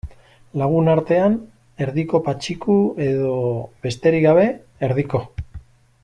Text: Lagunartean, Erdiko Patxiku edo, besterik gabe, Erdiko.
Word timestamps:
Lagunartean, 0.59 1.33
Erdiko 1.85 2.21
Patxiku 2.29 2.77
edo, 3.09 3.35
besterik 3.87 4.25
gabe, 4.29 4.47
Erdiko. 4.89 5.21